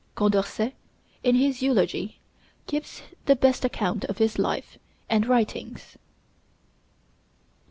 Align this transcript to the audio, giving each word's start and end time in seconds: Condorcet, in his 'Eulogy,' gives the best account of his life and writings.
Condorcet, 0.15 0.73
in 1.23 1.35
his 1.35 1.61
'Eulogy,' 1.61 2.17
gives 2.65 3.03
the 3.27 3.35
best 3.35 3.63
account 3.63 4.03
of 4.05 4.17
his 4.17 4.39
life 4.39 4.79
and 5.11 5.27
writings. 5.27 5.95